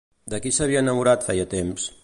De 0.33 0.39
qui 0.45 0.51
s'havia 0.55 0.81
enamorat 0.85 1.29
feia 1.31 1.47
temps? 1.57 1.91